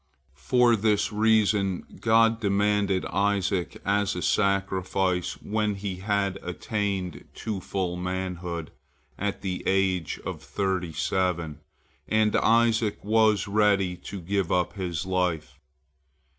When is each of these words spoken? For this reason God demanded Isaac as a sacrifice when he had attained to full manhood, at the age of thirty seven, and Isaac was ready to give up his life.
For 0.41 0.75
this 0.75 1.13
reason 1.13 1.83
God 1.99 2.39
demanded 2.41 3.05
Isaac 3.11 3.79
as 3.85 4.15
a 4.15 4.23
sacrifice 4.23 5.33
when 5.43 5.75
he 5.75 5.97
had 5.97 6.39
attained 6.41 7.25
to 7.35 7.61
full 7.61 7.97
manhood, 7.97 8.71
at 9.19 9.43
the 9.43 9.61
age 9.67 10.19
of 10.25 10.41
thirty 10.41 10.91
seven, 10.91 11.59
and 12.07 12.35
Isaac 12.35 12.97
was 13.03 13.47
ready 13.47 13.95
to 13.97 14.19
give 14.19 14.51
up 14.51 14.73
his 14.73 15.05
life. 15.05 15.59